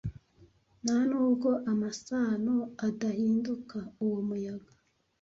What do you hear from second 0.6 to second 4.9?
Ntanubwo amasano adahinduka uwo muyaga